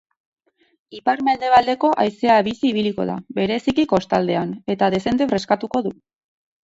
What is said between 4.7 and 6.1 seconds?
eta dezente freskatuko du.